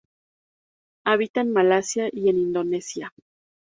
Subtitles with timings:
[1.05, 3.13] Habita en Malasia y en Indonesia.